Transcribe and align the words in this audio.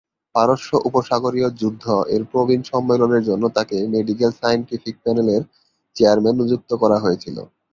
পারস্য 0.35 0.69
উপসাগরীয় 0.87 1.47
যুদ্ধ 1.61 1.83
এর 2.13 2.23
প্রবীণ 2.31 2.61
সম্মেলনের 2.71 3.23
জন্য 3.29 3.43
তাঁকে 3.55 3.77
মেডিকেল-সায়েন্টিফিক 3.93 4.95
প্যানেলের 5.03 5.41
চেয়ারম্যান 5.95 6.35
নিযুক্ত 6.39 6.71
করা 6.81 6.97
হয়েছিল। 7.03 7.37